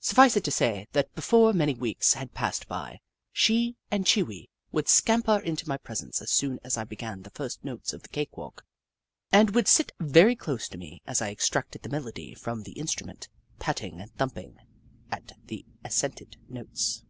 [0.00, 3.00] Suffice it to say i\.a.t L..fore many weeks had passed by,
[3.32, 7.30] she and Chee Wee would scamper into my presence as soon as I began the
[7.30, 8.66] first notes of the cake walk,
[9.30, 13.30] and would sit very close to me as I extracted the melody from the instrument,
[13.60, 14.58] patting and thumping
[15.10, 17.06] at the ac cented notes.